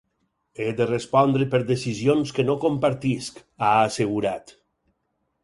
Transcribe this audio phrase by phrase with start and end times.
[0.61, 4.57] “He de respondre per decisions que no compartisc”, ha assegurat.